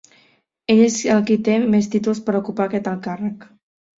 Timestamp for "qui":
1.27-1.37